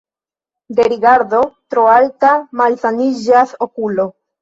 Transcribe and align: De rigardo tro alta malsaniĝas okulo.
De 0.79 0.85
rigardo 0.93 1.43
tro 1.75 1.85
alta 1.99 2.35
malsaniĝas 2.65 3.59
okulo. 3.71 4.13